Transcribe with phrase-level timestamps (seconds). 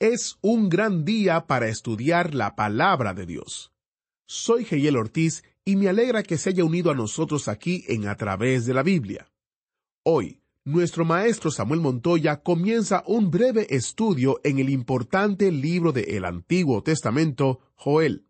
[0.00, 3.70] Es un gran día para estudiar la palabra de Dios.
[4.26, 8.16] Soy Geyel Ortiz y me alegra que se haya unido a nosotros aquí en A
[8.16, 9.30] través de la Biblia.
[10.02, 16.82] Hoy, nuestro maestro Samuel Montoya comienza un breve estudio en el importante libro del Antiguo
[16.82, 18.24] Testamento, Joel.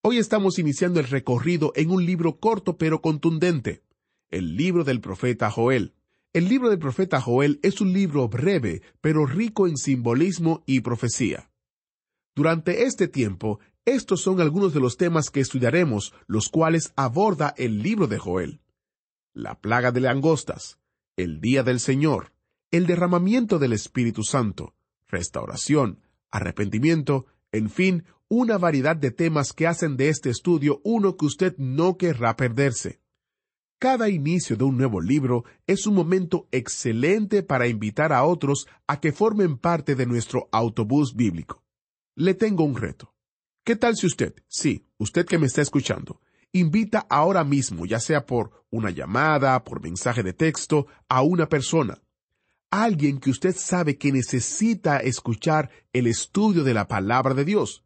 [0.00, 3.82] Hoy estamos iniciando el recorrido en un libro corto pero contundente,
[4.30, 5.92] el libro del profeta Joel.
[6.32, 11.50] El libro del profeta Joel es un libro breve pero rico en simbolismo y profecía.
[12.36, 17.82] Durante este tiempo, estos son algunos de los temas que estudiaremos, los cuales aborda el
[17.82, 18.60] libro de Joel.
[19.34, 20.78] La plaga de langostas,
[21.16, 22.32] el día del Señor,
[22.70, 24.74] el derramamiento del Espíritu Santo,
[25.08, 25.98] restauración,
[26.30, 31.56] arrepentimiento, en fin, una variedad de temas que hacen de este estudio uno que usted
[31.58, 32.99] no querrá perderse.
[33.80, 39.00] Cada inicio de un nuevo libro es un momento excelente para invitar a otros a
[39.00, 41.64] que formen parte de nuestro autobús bíblico.
[42.14, 43.14] Le tengo un reto.
[43.64, 46.20] ¿Qué tal si usted, sí, usted que me está escuchando,
[46.52, 52.02] invita ahora mismo, ya sea por una llamada, por mensaje de texto, a una persona,
[52.68, 57.82] alguien que usted sabe que necesita escuchar el estudio de la palabra de Dios?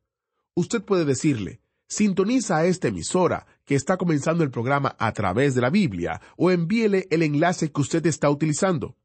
[0.55, 1.61] Usted puede decirle,
[1.95, 6.51] sintoniza a esta emisora que está comenzando el programa a través de la Biblia o
[6.51, 8.97] envíele el enlace que usted está utilizando.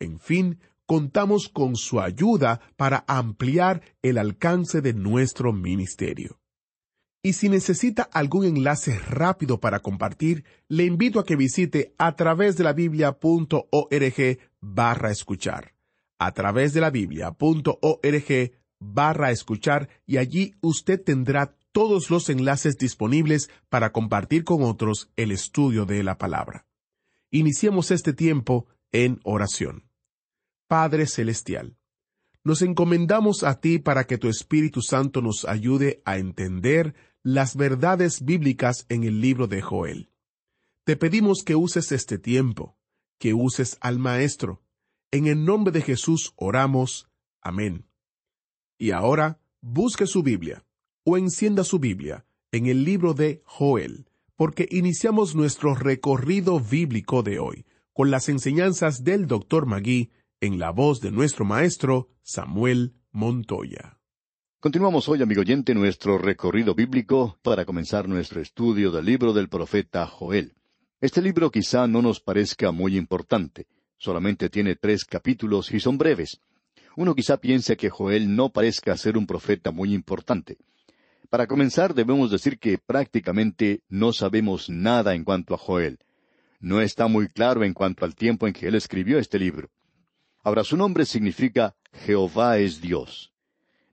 [0.00, 6.40] En fin, contamos con su ayuda para ampliar el alcance de nuestro ministerio.
[7.22, 12.56] Y si necesita algún enlace rápido para compartir, le invito a que visite a través
[12.56, 15.74] de la biblia.org barra escuchar.
[16.18, 23.50] A través de la biblia.org barra escuchar y allí usted tendrá todos los enlaces disponibles
[23.68, 26.66] para compartir con otros el estudio de la palabra.
[27.30, 29.84] Iniciemos este tiempo en oración.
[30.66, 31.76] Padre Celestial,
[32.44, 38.24] nos encomendamos a ti para que tu Espíritu Santo nos ayude a entender las verdades
[38.24, 40.10] bíblicas en el libro de Joel.
[40.84, 42.78] Te pedimos que uses este tiempo,
[43.18, 44.62] que uses al Maestro.
[45.10, 47.10] En el nombre de Jesús oramos.
[47.42, 47.86] Amén.
[48.78, 50.64] Y ahora, busque su Biblia,
[51.04, 57.38] o encienda su Biblia, en el libro de Joel, porque iniciamos nuestro recorrido bíblico de
[57.38, 59.66] hoy, con las enseñanzas del Dr.
[59.66, 60.10] Magui,
[60.40, 63.98] en la voz de nuestro maestro Samuel Montoya.
[64.60, 70.06] Continuamos hoy, amigo oyente, nuestro recorrido bíblico para comenzar nuestro estudio del libro del profeta
[70.06, 70.54] Joel.
[71.00, 73.66] Este libro quizá no nos parezca muy importante,
[73.96, 76.40] solamente tiene tres capítulos y son breves.
[76.96, 80.58] Uno quizá piense que Joel no parezca ser un profeta muy importante.
[81.30, 85.98] Para comenzar, debemos decir que prácticamente no sabemos nada en cuanto a Joel.
[86.58, 89.68] No está muy claro en cuanto al tiempo en que él escribió este libro.
[90.42, 93.32] Ahora, su nombre significa Jehová es Dios.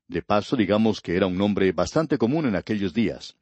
[0.07, 3.35] De paso, digamos que era un nombre bastante común en aquellos días.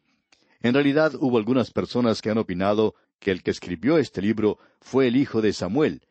[0.62, 5.08] En realidad, hubo algunas personas que han opinado que el que escribió este libro fue
[5.08, 6.02] el hijo de Samuel,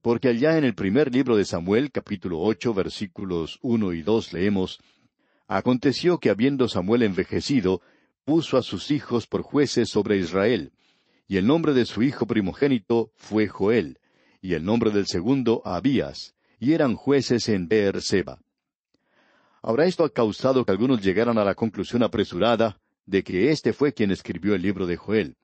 [0.00, 4.80] porque allá en el primer libro de Samuel, capítulo ocho, versículos uno y dos, leemos
[5.48, 7.80] Aconteció que habiendo Samuel envejecido,
[8.24, 10.72] puso a sus hijos por jueces sobre Israel,
[11.28, 13.98] y el nombre de su hijo primogénito fue Joel,
[14.40, 18.40] y el nombre del segundo Abías, y eran jueces en Beer Seba.
[19.62, 23.92] Ahora esto ha causado que algunos llegaran a la conclusión apresurada de que este fue
[23.92, 25.36] quien escribió el libro de Joel.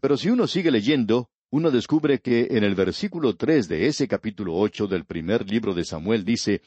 [0.00, 4.54] Pero si uno sigue leyendo, uno descubre que en el versículo tres de ese capítulo
[4.54, 6.62] ocho del primer libro de Samuel dice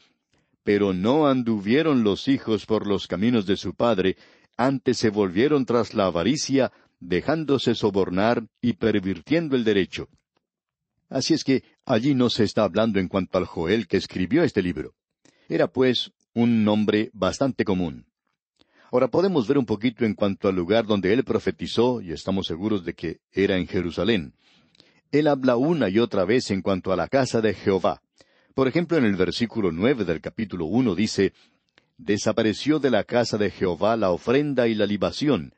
[0.66, 4.16] Pero no anduvieron los hijos por los caminos de su padre,
[4.56, 10.08] antes se volvieron tras la avaricia, dejándose sobornar y pervirtiendo el derecho.
[11.08, 14.60] Así es que allí no se está hablando en cuanto al Joel que escribió este
[14.60, 14.96] libro.
[15.48, 18.06] Era pues un nombre bastante común.
[18.90, 22.84] Ahora podemos ver un poquito en cuanto al lugar donde él profetizó, y estamos seguros
[22.84, 24.34] de que era en Jerusalén.
[25.12, 28.02] Él habla una y otra vez en cuanto a la casa de Jehová.
[28.56, 31.34] Por ejemplo, en el versículo nueve del capítulo uno dice
[31.98, 35.52] Desapareció de la casa de Jehová la ofrenda y la libación.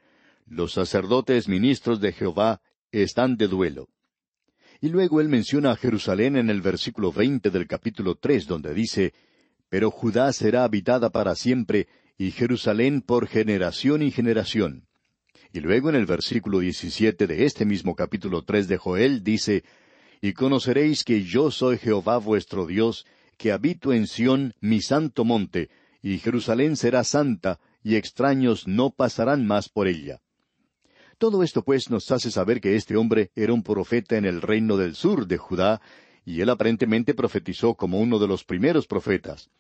[0.49, 2.61] Los sacerdotes ministros de Jehová
[2.91, 3.89] están de duelo.
[4.81, 9.15] Y luego él menciona a Jerusalén en el versículo veinte del capítulo tres, donde dice
[9.69, 11.87] pero Judá será habitada para siempre,
[12.17, 14.89] y Jerusalén por generación y generación.
[15.53, 19.63] Y luego en el versículo 17 de este mismo capítulo tres de Joel dice,
[20.21, 23.07] Y conoceréis que yo soy Jehová vuestro Dios,
[23.37, 25.71] que habito en Sión, mi santo monte,
[26.03, 30.21] y Jerusalén será santa, y extraños no pasarán más por ella.
[31.19, 34.77] Todo esto pues nos hace saber que este hombre era un profeta en el reino
[34.77, 35.81] del sur de Judá,
[36.25, 39.51] y él aparentemente profetizó como uno de los primeros profetas.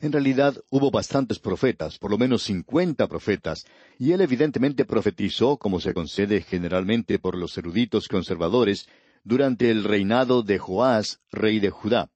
[0.00, 3.64] En realidad hubo bastantes profetas, por lo menos cincuenta profetas,
[3.98, 8.86] y él evidentemente profetizó, como se concede generalmente por los eruditos conservadores,
[9.26, 12.12] durante el reinado de Joás, rey de Judá.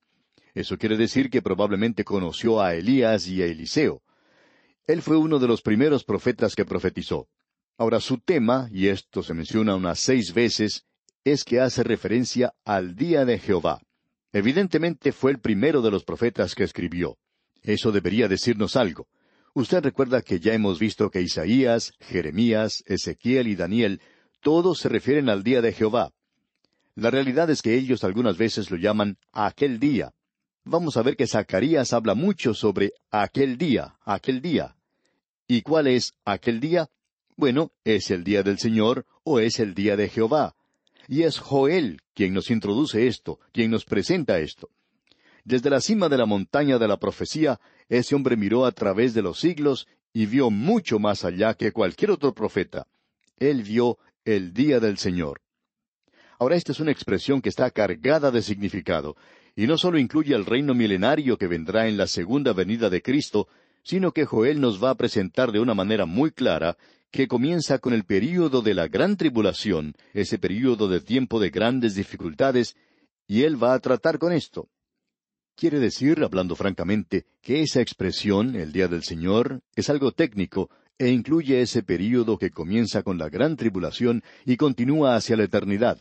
[0.55, 4.01] Eso quiere decir que probablemente conoció a Elías y a Eliseo.
[4.87, 7.27] Él fue uno de los primeros profetas que profetizó.
[7.77, 10.85] Ahora su tema, y esto se menciona unas seis veces,
[11.25, 13.81] es que hace referencia al día de Jehová.
[14.33, 17.19] Evidentemente fue el primero de los profetas que escribió.
[17.61, 19.09] Eso debería decirnos algo.
[19.53, 24.01] Usted recuerda que ya hemos visto que Isaías, Jeremías, Ezequiel y Daniel
[24.41, 26.13] todos se refieren al día de Jehová.
[27.01, 30.13] La realidad es que ellos algunas veces lo llaman aquel día.
[30.65, 34.77] Vamos a ver que Zacarías habla mucho sobre aquel día, aquel día.
[35.49, 36.91] ¿Y cuál es aquel día?
[37.37, 40.55] Bueno, es el día del Señor o es el día de Jehová.
[41.09, 44.69] Y es Joel quien nos introduce esto, quien nos presenta esto.
[45.43, 49.23] Desde la cima de la montaña de la profecía, ese hombre miró a través de
[49.23, 52.87] los siglos y vio mucho más allá que cualquier otro profeta.
[53.39, 53.97] Él vio
[54.27, 55.41] el día del Señor.
[56.41, 59.15] Ahora esta es una expresión que está cargada de significado,
[59.55, 63.47] y no solo incluye el reino milenario que vendrá en la segunda venida de Cristo,
[63.83, 66.79] sino que Joel nos va a presentar de una manera muy clara
[67.11, 71.95] que comienza con el período de la gran tribulación, ese período de tiempo de grandes
[71.95, 72.75] dificultades,
[73.27, 74.71] y él va a tratar con esto.
[75.55, 81.11] Quiere decir, hablando francamente, que esa expresión, el día del Señor, es algo técnico e
[81.11, 86.01] incluye ese período que comienza con la gran tribulación y continúa hacia la eternidad.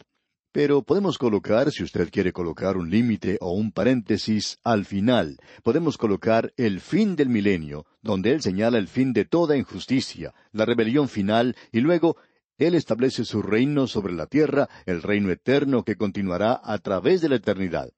[0.52, 5.98] Pero podemos colocar, si usted quiere colocar un límite o un paréntesis al final, podemos
[5.98, 11.08] colocar el fin del milenio, donde Él señala el fin de toda injusticia, la rebelión
[11.08, 12.18] final, y luego
[12.58, 17.30] Él establece su reino sobre la tierra, el reino eterno que continuará a través de
[17.30, 17.92] la eternidad.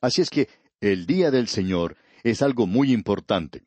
[0.00, 0.48] Así es que
[0.80, 3.64] el día del Señor es algo muy importante.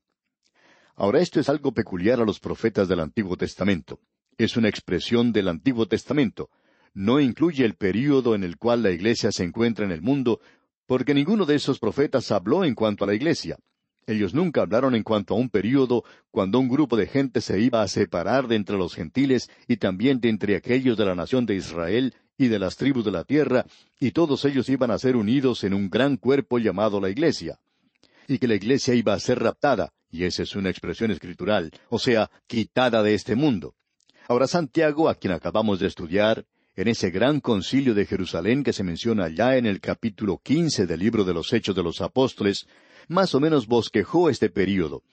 [0.95, 3.99] Ahora esto es algo peculiar a los profetas del Antiguo Testamento.
[4.37, 6.49] Es una expresión del Antiguo Testamento.
[6.93, 10.41] No incluye el período en el cual la Iglesia se encuentra en el mundo,
[10.85, 13.57] porque ninguno de esos profetas habló en cuanto a la Iglesia.
[14.07, 17.81] Ellos nunca hablaron en cuanto a un período cuando un grupo de gente se iba
[17.81, 21.55] a separar de entre los gentiles y también de entre aquellos de la nación de
[21.55, 23.65] Israel y de las tribus de la tierra,
[23.99, 27.59] y todos ellos iban a ser unidos en un gran cuerpo llamado la Iglesia.
[28.27, 31.99] Y que la Iglesia iba a ser raptada, y esa es una expresión escritural, o
[31.99, 33.75] sea, quitada de este mundo.
[34.27, 36.45] Ahora Santiago, a quien acabamos de estudiar,
[36.75, 40.99] en ese gran concilio de Jerusalén que se menciona ya en el capítulo quince del
[40.99, 42.67] libro de los Hechos de los Apóstoles,
[43.07, 45.03] más o menos bosquejó este período.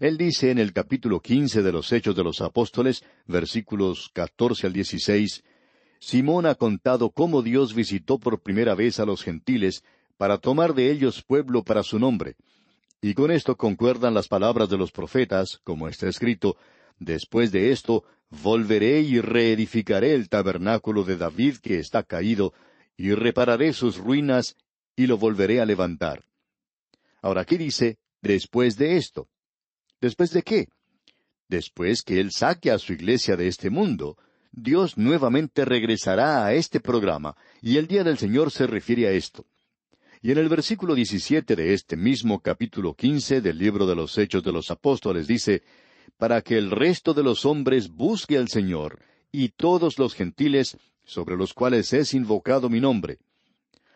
[0.00, 4.72] Él dice en el capítulo quince de los Hechos de los Apóstoles, versículos catorce al
[4.72, 5.42] dieciséis,
[5.98, 9.82] Simón ha contado cómo Dios visitó por primera vez a los gentiles
[10.16, 12.36] para tomar de ellos pueblo para su nombre.
[13.00, 16.56] Y con esto concuerdan las palabras de los profetas, como está escrito,
[16.98, 22.52] Después de esto, volveré y reedificaré el tabernáculo de David que está caído,
[22.96, 24.56] y repararé sus ruinas,
[24.96, 26.24] y lo volveré a levantar.
[27.20, 29.28] Ahora aquí dice, después de esto.
[30.00, 30.68] ¿Después de qué?
[31.48, 34.16] Después que Él saque a su iglesia de este mundo,
[34.50, 39.44] Dios nuevamente regresará a este programa, y el día del Señor se refiere a esto.
[40.22, 44.42] Y en el versículo 17 de este mismo capítulo quince del libro de los Hechos
[44.42, 45.62] de los Apóstoles dice,
[46.18, 49.00] para que el resto de los hombres busque al Señor,
[49.32, 53.18] y todos los gentiles, sobre los cuales es invocado mi nombre.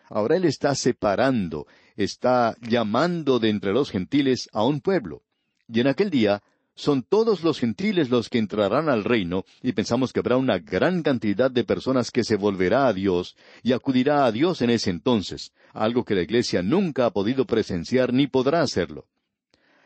[0.09, 5.23] Ahora Él está separando, está llamando de entre los gentiles a un pueblo.
[5.67, 6.43] Y en aquel día
[6.75, 11.03] son todos los gentiles los que entrarán al reino, y pensamos que habrá una gran
[11.03, 15.53] cantidad de personas que se volverá a Dios y acudirá a Dios en ese entonces,
[15.73, 19.05] algo que la Iglesia nunca ha podido presenciar ni podrá hacerlo.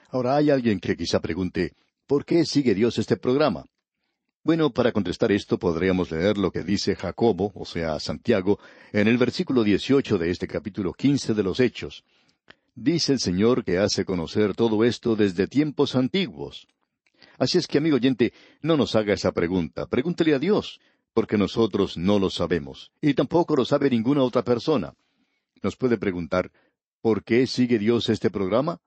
[0.10, 1.74] Ahora hay alguien que quizá pregunte,
[2.07, 3.65] ¿por qué sigue Dios este programa?
[4.43, 8.59] Bueno, para contestar esto podríamos leer lo que dice Jacobo, o sea, Santiago,
[8.91, 12.03] en el versículo dieciocho de este capítulo quince de los Hechos.
[12.75, 16.67] Dice el Señor que hace conocer todo esto desde tiempos antiguos.
[17.39, 20.79] Así es que, amigo oyente, no nos haga esa pregunta, pregúntele a Dios,
[21.13, 24.93] porque nosotros no lo sabemos, y tampoco lo sabe ninguna otra persona.
[25.63, 26.51] Nos puede preguntar,
[27.01, 28.79] ¿por qué sigue Dios este programa?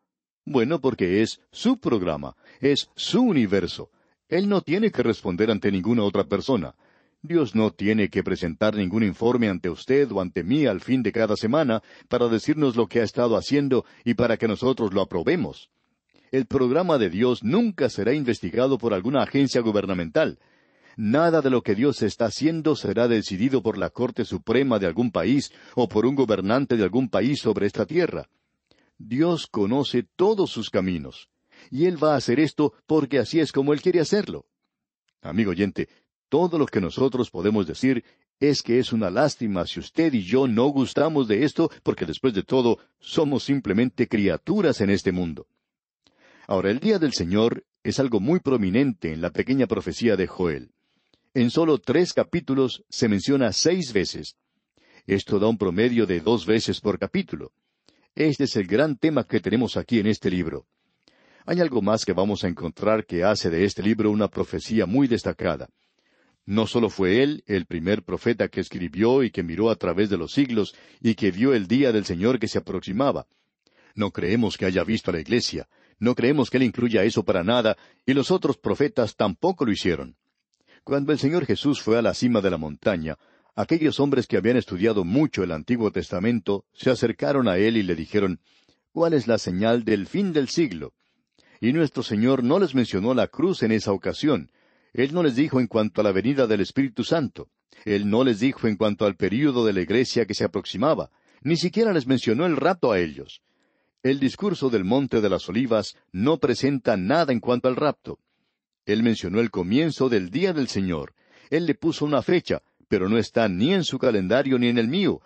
[0.50, 3.90] Bueno, porque es su programa, es su universo.
[4.30, 6.74] Él no tiene que responder ante ninguna otra persona.
[7.20, 11.12] Dios no tiene que presentar ningún informe ante usted o ante mí al fin de
[11.12, 15.68] cada semana para decirnos lo que ha estado haciendo y para que nosotros lo aprobemos.
[16.32, 20.38] El programa de Dios nunca será investigado por alguna agencia gubernamental.
[20.96, 25.10] Nada de lo que Dios está haciendo será decidido por la Corte Suprema de algún
[25.10, 28.30] país o por un gobernante de algún país sobre esta tierra.
[28.98, 31.30] Dios conoce todos sus caminos.
[31.70, 34.46] Y Él va a hacer esto porque así es como Él quiere hacerlo.
[35.22, 35.88] Amigo oyente,
[36.28, 38.04] todo lo que nosotros podemos decir
[38.40, 42.34] es que es una lástima si usted y yo no gustamos de esto, porque después
[42.34, 45.46] de todo somos simplemente criaturas en este mundo.
[46.46, 50.70] Ahora, el día del Señor es algo muy prominente en la pequeña profecía de Joel.
[51.34, 54.36] En solo tres capítulos se menciona seis veces.
[55.06, 57.52] Esto da un promedio de dos veces por capítulo.
[58.18, 60.66] Este es el gran tema que tenemos aquí en este libro.
[61.46, 65.06] Hay algo más que vamos a encontrar que hace de este libro una profecía muy
[65.06, 65.68] destacada.
[66.44, 70.16] No solo fue él el primer profeta que escribió y que miró a través de
[70.16, 73.28] los siglos y que vio el día del Señor que se aproximaba.
[73.94, 75.68] No creemos que haya visto a la iglesia,
[76.00, 80.16] no creemos que él incluya eso para nada, y los otros profetas tampoco lo hicieron.
[80.82, 83.16] Cuando el Señor Jesús fue a la cima de la montaña,
[83.60, 87.94] aquellos hombres que habían estudiado mucho el Antiguo Testamento se acercaron a él y le
[87.94, 88.40] dijeron,
[88.92, 90.94] ¿Cuál es la señal del fin del siglo?
[91.60, 94.50] Y nuestro Señor no les mencionó la cruz en esa ocasión,
[94.92, 97.48] él no les dijo en cuanto a la venida del Espíritu Santo.
[97.84, 101.10] Él no les dijo en cuanto al período de la iglesia que se aproximaba.
[101.42, 103.42] Ni siquiera les mencionó el rapto a ellos.
[104.02, 108.18] El discurso del Monte de las Olivas no presenta nada en cuanto al rapto.
[108.86, 111.14] Él mencionó el comienzo del día del Señor.
[111.50, 114.88] Él le puso una fecha, pero no está ni en su calendario ni en el
[114.88, 115.20] mío.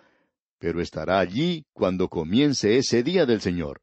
[0.59, 3.81] Pero estará allí cuando comience ese día del Señor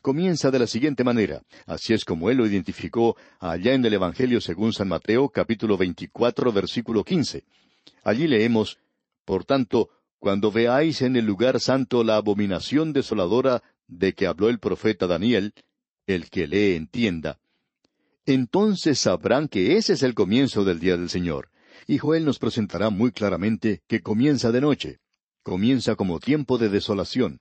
[0.00, 1.42] comienza de la siguiente manera.
[1.66, 6.52] Así es como él lo identificó allá en el Evangelio según San Mateo, capítulo 24,
[6.52, 7.44] versículo 15.
[8.04, 8.78] Allí leemos,
[9.24, 14.58] Por tanto, cuando veáis en el lugar santo la abominación desoladora de que habló el
[14.58, 15.52] profeta Daniel,
[16.06, 17.38] el que lee entienda,
[18.26, 21.49] entonces sabrán que ese es el comienzo del día del Señor.
[21.90, 25.00] Y Joel nos presentará muy claramente que comienza de noche,
[25.42, 27.40] comienza como tiempo de desolación.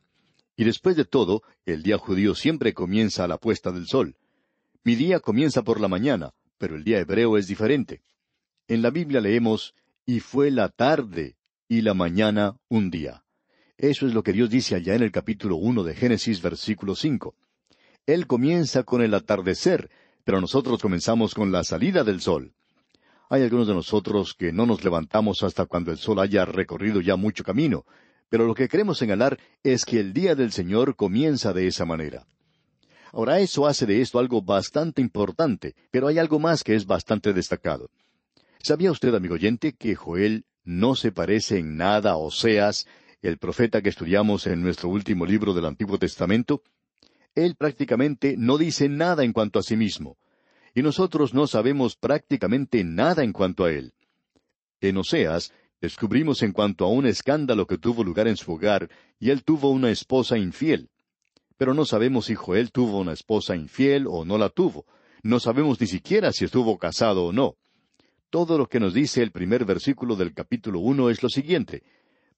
[0.58, 4.16] Y después de todo, el día judío siempre comienza a la puesta del sol.
[4.84, 8.02] Mi día comienza por la mañana, pero el día hebreo es diferente.
[8.68, 9.76] En la Biblia leemos,
[10.08, 11.36] y fue la tarde
[11.68, 13.24] y la mañana un día.
[13.78, 17.36] Eso es lo que Dios dice allá en el capítulo uno de Génesis, versículo cinco.
[18.08, 19.92] Él comienza con el atardecer,
[20.24, 22.56] pero nosotros comenzamos con la salida del sol.
[23.32, 27.16] Hay algunos de nosotros que no nos levantamos hasta cuando el sol haya recorrido ya
[27.16, 27.86] mucho camino,
[28.28, 32.26] pero lo que queremos señalar es que el día del Señor comienza de esa manera.
[33.14, 37.32] Ahora eso hace de esto algo bastante importante, pero hay algo más que es bastante
[37.32, 37.92] destacado.
[38.64, 42.88] ¿Sabía usted, amigo oyente, que Joel no se parece en nada a Oseas,
[43.22, 46.64] el profeta que estudiamos en nuestro último libro del Antiguo Testamento?
[47.36, 50.18] Él prácticamente no dice nada en cuanto a sí mismo,
[50.80, 53.94] y nosotros no sabemos prácticamente nada en cuanto a él.
[54.80, 59.30] En Oseas Descubrimos en cuanto a un escándalo que tuvo lugar en su hogar, y
[59.30, 60.90] él tuvo una esposa infiel.
[61.58, 64.86] Pero no sabemos si Joel tuvo una esposa infiel o no la tuvo.
[65.24, 67.56] No sabemos ni siquiera si estuvo casado o no.
[68.30, 71.84] Todo lo que nos dice el primer versículo del capítulo uno es lo siguiente.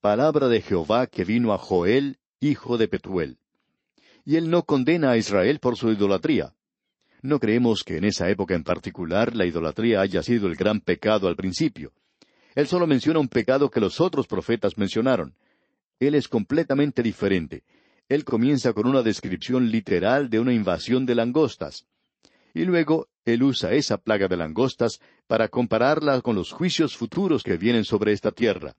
[0.02, 3.38] Palabra de Jehová que vino a Joel, hijo de Petuel.
[4.24, 6.54] Y él no condena a Israel por su idolatría.
[7.22, 11.28] No creemos que en esa época en particular la idolatría haya sido el gran pecado
[11.28, 11.94] al principio.
[12.56, 15.36] Él solo menciona un pecado que los otros profetas mencionaron.
[16.00, 17.64] Él es completamente diferente.
[18.10, 21.86] Él comienza con una descripción literal de una invasión de langostas.
[22.54, 27.56] Y luego él usa esa plaga de langostas para compararla con los juicios futuros que
[27.56, 28.76] vienen sobre esta tierra.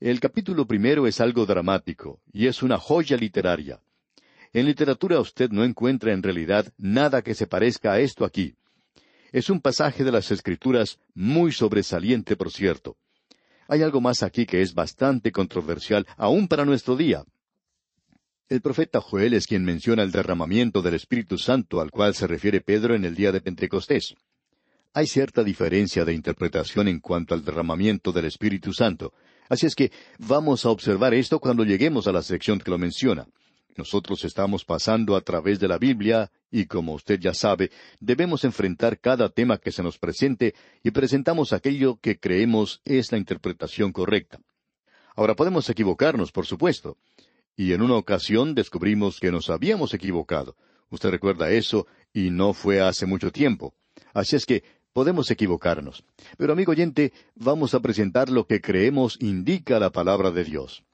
[0.00, 3.80] El capítulo primero es algo dramático y es una joya literaria.
[4.54, 8.54] En literatura usted no encuentra en realidad nada que se parezca a esto aquí.
[9.32, 12.96] Es un pasaje de las Escrituras muy sobresaliente, por cierto.
[13.66, 17.24] Hay algo más aquí que es bastante controversial, aún para nuestro día.
[18.48, 22.60] El profeta Joel es quien menciona el derramamiento del Espíritu Santo al cual se refiere
[22.60, 24.14] Pedro en el día de Pentecostés.
[24.92, 29.14] Hay cierta diferencia de interpretación en cuanto al derramamiento del Espíritu Santo,
[29.48, 33.26] así es que vamos a observar esto cuando lleguemos a la sección que lo menciona.
[33.76, 39.00] Nosotros estamos pasando a través de la Biblia y, como usted ya sabe, debemos enfrentar
[39.00, 44.38] cada tema que se nos presente y presentamos aquello que creemos es la interpretación correcta.
[45.16, 46.98] Ahora podemos equivocarnos, por supuesto.
[47.56, 50.56] Y en una ocasión descubrimos que nos habíamos equivocado.
[50.90, 53.74] Usted recuerda eso, y no fue hace mucho tiempo.
[54.12, 54.62] Así es que
[54.92, 56.04] podemos equivocarnos.
[56.38, 60.84] Pero amigo oyente, vamos a presentar lo que creemos indica la palabra de Dios.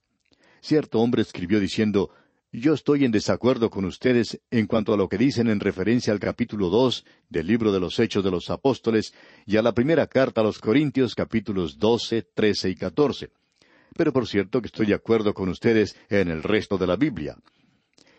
[0.62, 2.10] Cierto hombre escribió diciendo,
[2.52, 6.18] yo estoy en desacuerdo con ustedes en cuanto a lo que dicen en referencia al
[6.18, 9.14] capítulo dos del libro de los Hechos de los Apóstoles
[9.46, 13.30] y a la primera carta a los Corintios capítulos doce, trece y catorce.
[13.96, 17.36] Pero por cierto que estoy de acuerdo con ustedes en el resto de la Biblia.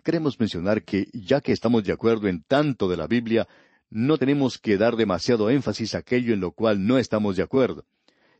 [0.04, 3.48] Queremos mencionar que, ya que estamos de acuerdo en tanto de la Biblia,
[3.90, 7.86] no tenemos que dar demasiado énfasis a aquello en lo cual no estamos de acuerdo.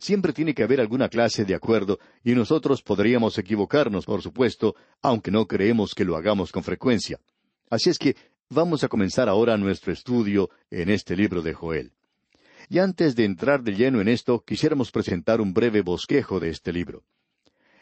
[0.02, 5.30] Siempre tiene que haber alguna clase de acuerdo, y nosotros podríamos equivocarnos, por supuesto, aunque
[5.30, 7.20] no creemos que lo hagamos con frecuencia.
[7.70, 8.16] Así es que
[8.50, 11.92] vamos a comenzar ahora nuestro estudio en este libro de Joel.
[12.68, 16.74] Y antes de entrar de lleno en esto, quisiéramos presentar un breve bosquejo de este
[16.74, 17.04] libro.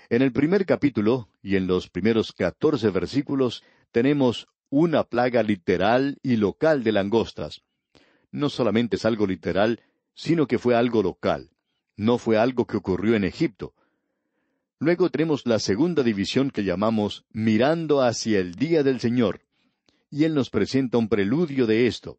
[0.10, 6.36] En el primer capítulo y en los primeros catorce versículos tenemos una plaga literal y
[6.36, 7.62] local de langostas.
[8.30, 9.82] No solamente es algo literal,
[10.16, 11.52] sino que fue algo local
[12.00, 13.74] no fue algo que ocurrió en Egipto.
[14.80, 19.42] Luego tenemos la segunda división que llamamos mirando hacia el día del Señor.
[20.10, 22.18] Y Él nos presenta un preludio de esto.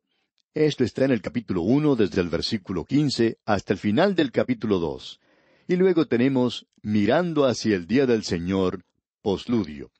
[0.52, 4.80] Esto está en el capítulo uno desde el versículo quince hasta el final del capítulo
[4.80, 5.18] dos.
[5.66, 8.84] Y luego tenemos mirando hacia el día del Señor,
[9.22, 9.90] posludio.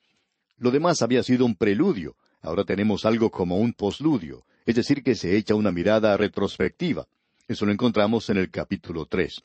[0.57, 2.15] Lo demás había sido un preludio.
[2.41, 7.07] Ahora tenemos algo como un posludio, es decir, que se echa una mirada retrospectiva.
[7.47, 9.43] Eso lo encontramos en el capítulo tres.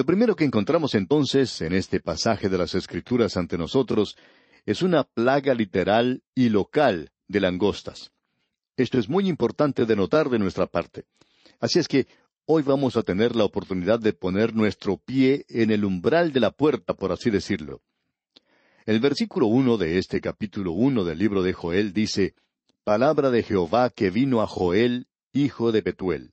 [0.00, 4.16] Lo primero que encontramos entonces en este pasaje de las Escrituras ante nosotros
[4.64, 8.10] es una plaga literal y local de langostas.
[8.78, 11.04] Esto es muy importante de notar de nuestra parte.
[11.58, 12.06] Así es que
[12.46, 16.50] hoy vamos a tener la oportunidad de poner nuestro pie en el umbral de la
[16.50, 17.82] puerta, por así decirlo.
[18.86, 22.34] El versículo uno de este capítulo uno del libro de Joel dice
[22.84, 26.32] Palabra de Jehová que vino a Joel, hijo de Betuel.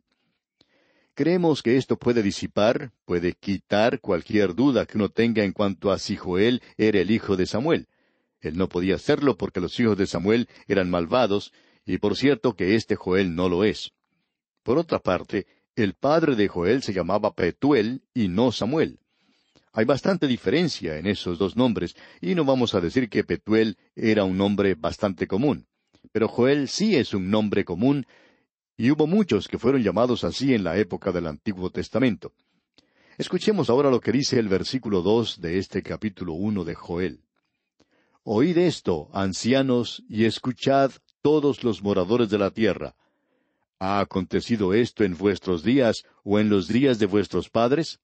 [1.18, 5.98] Creemos que esto puede disipar, puede quitar cualquier duda que uno tenga en cuanto a
[5.98, 7.88] si Joel era el hijo de Samuel.
[8.40, 11.54] Él no podía hacerlo porque los hijos de Samuel eran malvados,
[11.88, 13.94] y por cierto que este Joel no lo es.
[14.62, 19.00] Por otra parte, el padre de Joel se llamaba Petuel y no Samuel.
[19.74, 24.24] Hay bastante diferencia en esos dos nombres, y no vamos a decir que Petuel era
[24.24, 25.66] un nombre bastante común.
[26.12, 28.06] Pero Joel sí es un nombre común,
[28.78, 32.34] y hubo muchos que fueron llamados así en la época del Antiguo Testamento.
[33.18, 37.22] Escuchemos ahora lo que dice el versículo dos de este capítulo uno de Joel.
[38.24, 40.92] Oíd esto, ancianos, y escuchad
[41.24, 42.96] todos los moradores de la tierra.
[43.80, 48.00] ¿Ha acontecido esto en vuestros días o en los días de vuestros padres?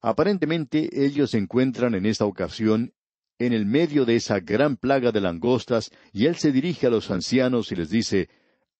[0.00, 2.94] Aparentemente ellos se encuentran en esta ocasión
[3.38, 7.10] en el medio de esa gran plaga de langostas, y él se dirige a los
[7.10, 8.28] ancianos y les dice,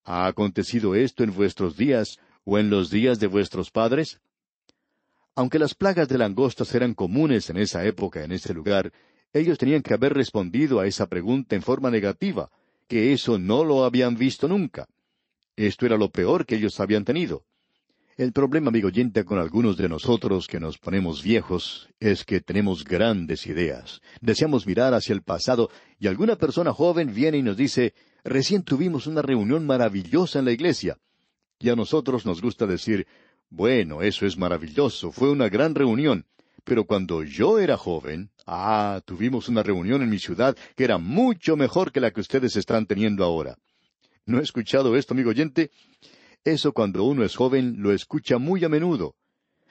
[0.05, 4.21] ¿Ha acontecido esto en vuestros días o en los días de vuestros padres?
[5.35, 8.93] Aunque las plagas de langostas eran comunes en esa época, en ese lugar,
[9.33, 12.51] ellos tenían que haber respondido a esa pregunta en forma negativa,
[12.89, 14.89] que eso no lo habían visto nunca.
[15.57, 17.45] Esto era lo peor que ellos habían tenido.
[18.17, 22.85] El problema, amigo oyente, con algunos de nosotros que nos ponemos viejos es que tenemos
[22.85, 24.03] grandes ideas.
[24.21, 29.07] Deseamos mirar hacia el pasado y alguna persona joven viene y nos dice, Recién tuvimos
[29.07, 30.99] una reunión maravillosa en la iglesia.
[31.59, 33.07] Y a nosotros nos gusta decir,
[33.51, 36.27] bueno, eso es maravilloso, fue una gran reunión.
[36.65, 41.57] Pero cuando yo era joven, ah, tuvimos una reunión en mi ciudad que era mucho
[41.57, 43.57] mejor que la que ustedes están teniendo ahora.
[44.27, 45.71] ¿No he escuchado esto, amigo oyente?
[46.45, 49.17] Eso cuando uno es joven lo escucha muy a menudo.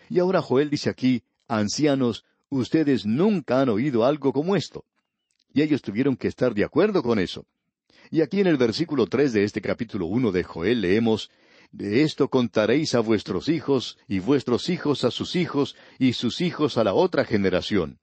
[0.10, 4.84] Y ahora Joel dice aquí, ancianos, ustedes nunca han oído algo como esto.
[5.54, 7.46] Y ellos tuvieron que estar de acuerdo con eso.
[8.12, 11.30] Y aquí en el versículo tres de este capítulo uno de Joel leemos
[11.72, 16.80] De esto contaréis a vuestros hijos, y vuestros hijos a sus hijos, y sus hijos
[16.80, 18.00] a la otra generación.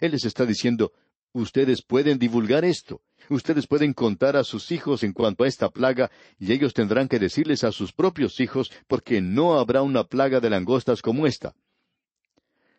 [0.00, 0.92] Él les está diciendo,
[1.32, 6.12] ustedes pueden divulgar esto, ustedes pueden contar a sus hijos en cuanto a esta plaga,
[6.38, 10.50] y ellos tendrán que decirles a sus propios hijos, porque no habrá una plaga de
[10.50, 11.56] langostas como esta.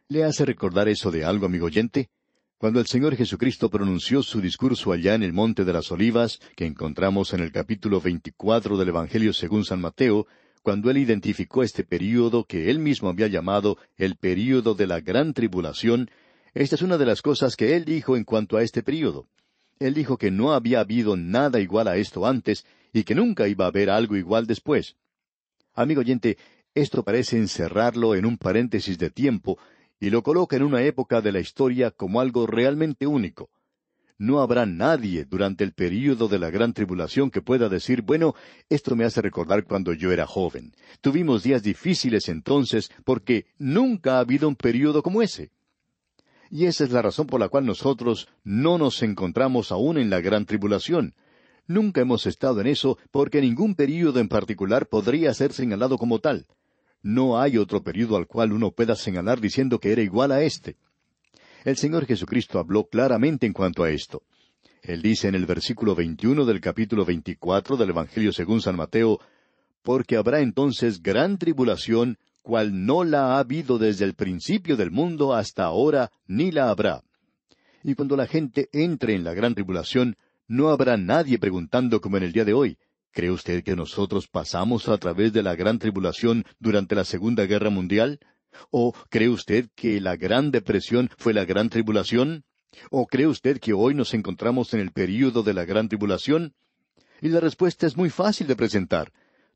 [0.07, 2.09] ¿Le hace recordar eso de algo, amigo oyente?
[2.63, 6.65] Cuando el Señor Jesucristo pronunció su discurso allá en el Monte de las Olivas, que
[6.65, 10.27] encontramos en el capítulo veinticuatro del Evangelio según San Mateo,
[10.61, 15.33] cuando él identificó este período que él mismo había llamado el período de la gran
[15.33, 16.09] tribulación,
[16.53, 19.27] esta es una de las cosas que él dijo en cuanto a este período.
[19.79, 23.65] Él dijo que no había habido nada igual a esto antes y que nunca iba
[23.65, 24.95] a haber algo igual después.
[25.73, 26.37] Amigo oyente,
[26.75, 29.59] esto parece encerrarlo en un paréntesis de tiempo
[30.03, 33.49] y lo coloca en una época de la historia como algo realmente único.
[34.17, 38.35] no habrá nadie durante el período de la gran tribulación que pueda decir, bueno,
[38.69, 40.73] esto me hace recordar cuando yo era joven.
[40.99, 45.51] Tuvimos días difíciles entonces porque nunca ha habido un período como ese.
[46.49, 50.19] Y esa es la razón por la cual nosotros no nos encontramos aún en la
[50.19, 51.15] gran tribulación.
[51.65, 56.45] Nunca hemos estado en eso porque ningún período en particular podría ser señalado como tal.
[57.03, 60.77] No hay otro período al cual uno pueda señalar diciendo que era igual a este.
[61.65, 64.23] El Señor Jesucristo habló claramente en cuanto a esto.
[64.81, 69.19] Él dice en el versículo 21 del capítulo 24 del Evangelio según San Mateo,
[69.81, 75.33] porque habrá entonces gran tribulación, cual no la ha habido desde el principio del mundo
[75.33, 77.03] hasta ahora, ni la habrá.
[77.83, 80.15] Y cuando la gente entre en la gran tribulación,
[80.47, 82.77] no habrá nadie preguntando como en el día de hoy,
[83.13, 87.69] ¿cree usted que nosotros pasamos a través de la gran tribulación durante la Segunda Guerra
[87.69, 88.19] Mundial?
[88.71, 92.43] ¿O cree usted que la Gran Depresión fue la Gran Tribulación?
[92.89, 96.53] ¿O cree usted que hoy nos encontramos en el período de la Gran Tribulación?
[97.21, 99.13] Y la respuesta es muy fácil de presentar.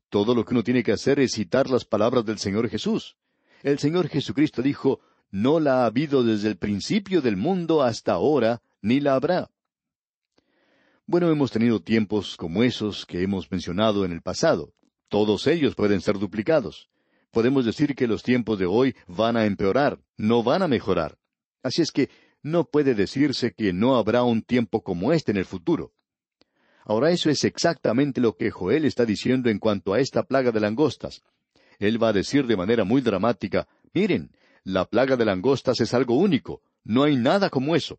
[0.08, 3.16] Todo lo que uno tiene que hacer es citar las palabras del Señor Jesús.
[3.62, 8.62] El Señor Jesucristo dijo, No la ha habido desde el principio del mundo hasta ahora,
[8.80, 9.50] ni la habrá.
[11.08, 14.72] Bueno, hemos tenido tiempos como esos que hemos mencionado en el pasado.
[15.08, 16.88] Todos ellos pueden ser duplicados
[17.30, 21.18] podemos decir que los tiempos de hoy van a empeorar, no van a mejorar.
[21.62, 22.10] Así es que
[22.42, 25.92] no puede decirse que no habrá un tiempo como este en el futuro.
[26.84, 30.60] Ahora eso es exactamente lo que Joel está diciendo en cuanto a esta plaga de
[30.60, 31.22] langostas.
[31.78, 34.32] Él va a decir de manera muy dramática, miren,
[34.64, 37.98] la plaga de langostas es algo único, no hay nada como eso.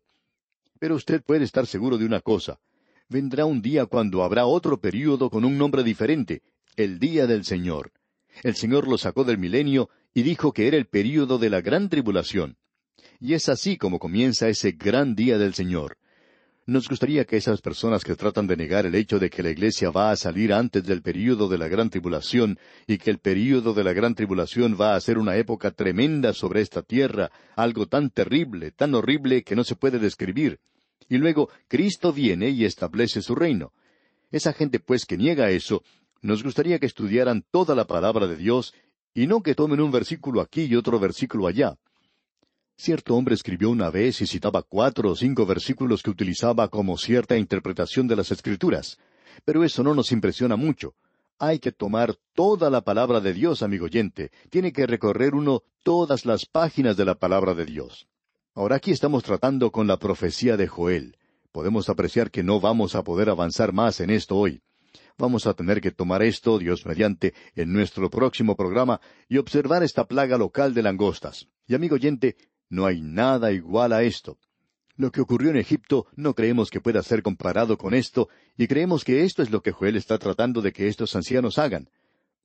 [0.78, 2.58] Pero usted puede estar seguro de una cosa,
[3.10, 6.42] vendrá un día cuando habrá otro período con un nombre diferente,
[6.76, 7.92] el día del Señor.
[8.44, 11.88] El Señor lo sacó del milenio y dijo que era el período de la gran
[11.88, 12.56] tribulación.
[13.18, 15.98] Y es así como comienza ese gran día del Señor.
[16.66, 19.90] Nos gustaría que esas personas que tratan de negar el hecho de que la Iglesia
[19.90, 23.82] va a salir antes del período de la gran tribulación y que el período de
[23.82, 28.70] la gran tribulación va a ser una época tremenda sobre esta tierra, algo tan terrible,
[28.70, 30.60] tan horrible que no se puede describir.
[31.08, 33.72] Y luego Cristo viene y establece su reino.
[34.30, 35.82] Esa gente pues que niega eso
[36.22, 38.74] nos gustaría que estudiaran toda la palabra de Dios
[39.14, 41.76] y no que tomen un versículo aquí y otro versículo allá.
[42.76, 47.36] Cierto hombre escribió una vez y citaba cuatro o cinco versículos que utilizaba como cierta
[47.36, 48.98] interpretación de las Escrituras.
[49.44, 50.94] Pero eso no nos impresiona mucho.
[51.38, 54.30] Hay que tomar toda la palabra de Dios, amigo oyente.
[54.50, 58.09] Tiene que recorrer uno todas las páginas de la palabra de Dios.
[58.54, 61.16] Ahora aquí estamos tratando con la profecía de Joel.
[61.52, 64.60] Podemos apreciar que no vamos a poder avanzar más en esto hoy.
[65.16, 70.04] Vamos a tener que tomar esto, Dios mediante, en nuestro próximo programa y observar esta
[70.04, 71.46] plaga local de langostas.
[71.68, 72.36] Y amigo oyente,
[72.68, 74.36] no hay nada igual a esto.
[74.96, 79.04] Lo que ocurrió en Egipto no creemos que pueda ser comparado con esto, y creemos
[79.04, 81.88] que esto es lo que Joel está tratando de que estos ancianos hagan.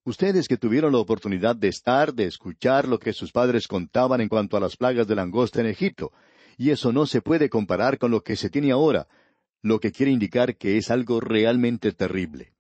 [0.05, 4.29] Ustedes que tuvieron la oportunidad de estar, de escuchar lo que sus padres contaban en
[4.29, 6.11] cuanto a las plagas de langosta en Egipto,
[6.57, 9.07] y eso no se puede comparar con lo que se tiene ahora,
[9.63, 12.53] lo que quiere indicar que es algo realmente terrible.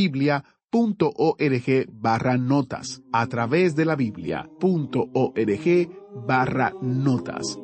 [0.71, 5.89] Biblia.org barra notas, a través de la Biblia.org
[6.25, 7.59] barra notas.